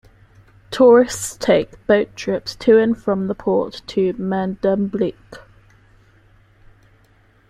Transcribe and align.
Tourists 0.71 1.37
take 1.37 1.85
boat 1.85 2.15
trips 2.15 2.55
to 2.55 2.79
and 2.79 2.99
from 2.99 3.27
the 3.27 3.35
port 3.35 3.83
to 3.85 4.13
Medemblik. 4.13 5.37